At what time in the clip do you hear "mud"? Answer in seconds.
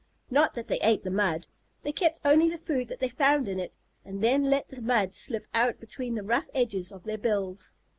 1.11-1.45, 4.81-5.13